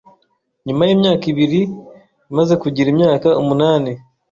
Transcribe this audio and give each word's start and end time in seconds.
Nyuma 0.65 0.83
y’imyaka 0.85 1.23
ibiri, 1.31 1.61
maze 2.37 2.53
kugira 2.63 2.87
imyaka 2.93 3.27
umunani 3.41 3.91